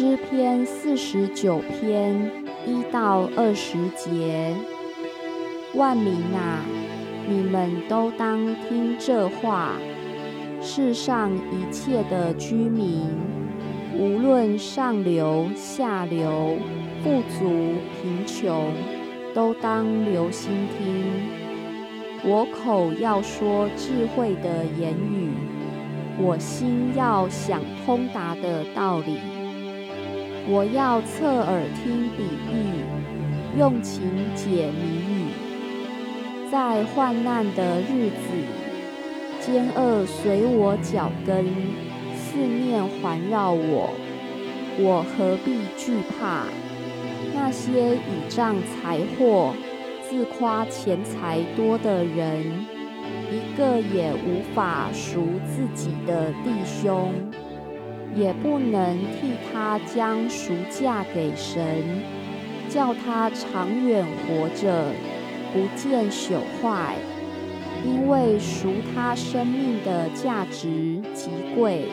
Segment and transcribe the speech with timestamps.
[0.00, 2.32] 诗篇四十九篇
[2.66, 4.54] 一到二十节，
[5.74, 6.64] 万民啊，
[7.28, 9.72] 你们都当听这话。
[10.62, 13.10] 世上一切的居民，
[13.94, 16.56] 无论上流下流、
[17.04, 18.72] 富足贫穷，
[19.34, 21.04] 都当留心听。
[22.24, 25.28] 我口要说智慧的言语，
[26.18, 29.18] 我心要想通达的道理。
[30.52, 32.82] 我要侧耳听比喻，
[33.56, 34.02] 用情
[34.34, 35.30] 解谜语。
[36.50, 38.16] 在患难的日子。
[39.40, 41.46] 奸恶随我脚跟，
[42.16, 43.90] 四面环绕我，
[44.76, 46.46] 我何必惧怕？
[47.32, 49.54] 那些倚仗财货、
[50.02, 52.66] 自夸钱财多的人，
[53.30, 57.14] 一个也无法赎自己的弟兄，
[58.14, 62.02] 也不能替他将赎价给神，
[62.68, 64.92] 叫他长远活着，
[65.52, 66.96] 不见朽坏。
[67.82, 71.86] 因为赎他生命的价值极贵，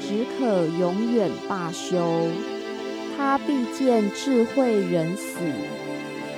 [0.00, 2.28] 只可永远罢休。
[3.16, 5.40] 他必见智慧人死，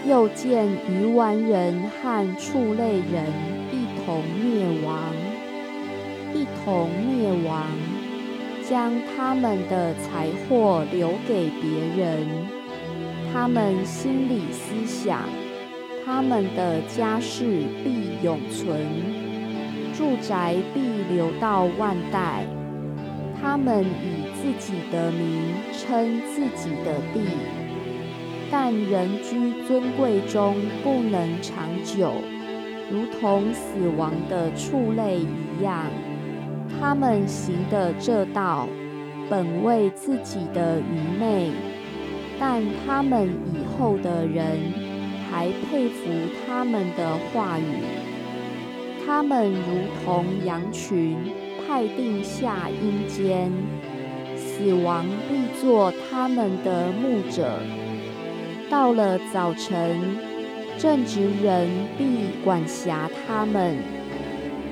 [0.08, 3.26] 又见愚顽人和畜类人
[3.72, 5.12] 一同灭亡，
[6.32, 7.66] 一同灭亡，
[8.68, 12.26] 将他们的财货留给别人。
[13.32, 15.22] 他们心里思想。
[16.04, 17.44] 他们的家世
[17.84, 18.80] 必永存，
[19.94, 20.80] 住宅必
[21.14, 22.46] 留到万代。
[23.38, 27.20] 他们以自己的名称自己的地，
[28.50, 32.10] 但人居尊贵中不能长久，
[32.90, 35.84] 如同死亡的畜类一样。
[36.78, 38.68] 他们行的这道，
[39.30, 41.50] 本为自己的愚昧，
[42.38, 44.88] 但他们以后的人。
[45.30, 46.08] 还佩服
[46.46, 47.84] 他们的话语，
[49.04, 49.60] 他们如
[50.02, 51.18] 同羊群
[51.60, 53.52] 派定下阴间，
[54.34, 57.60] 死亡必做他们的牧者。
[58.70, 60.00] 到了早晨，
[60.78, 61.68] 正直人
[61.98, 63.76] 必管辖他们，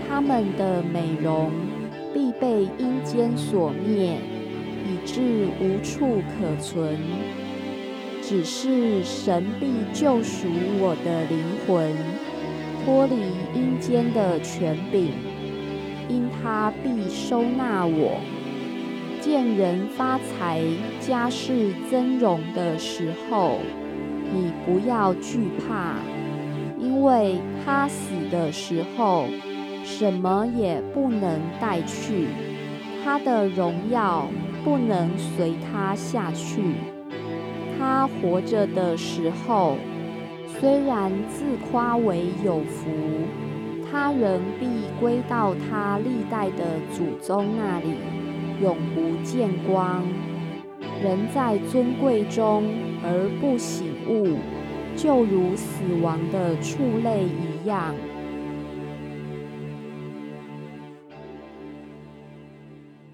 [0.08, 1.52] 他们的美容
[2.40, 4.18] 被阴间所灭，
[4.84, 6.98] 以致无处可存。
[8.22, 10.48] 只是神必救赎
[10.80, 11.92] 我的灵魂，
[12.84, 13.14] 脱离
[13.54, 15.12] 阴间的权柄，
[16.08, 18.20] 因他必收纳我。
[19.20, 20.60] 见人发财、
[21.00, 23.58] 家世增荣的时候，
[24.32, 25.94] 你不要惧怕，
[26.78, 29.26] 因为他死的时候，
[29.86, 32.26] 什么也不能带去，
[33.04, 34.26] 他的荣耀
[34.64, 36.60] 不能随他下去。
[37.78, 39.76] 他活着的时候，
[40.58, 42.90] 虽然自夸为有福，
[43.88, 44.66] 他仍必
[44.98, 47.94] 归到他历代的祖宗那里，
[48.60, 50.02] 永不见光。
[51.00, 52.64] 人在尊贵中
[53.04, 54.36] 而不醒悟，
[54.96, 57.94] 就如死亡的畜类一样。